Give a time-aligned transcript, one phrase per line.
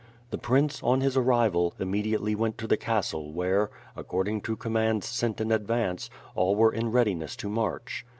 [0.31, 5.39] The prince, on his arrival, immediately went to the castle where, according to commands sent
[5.39, 8.03] in advance, all were in readiness to march.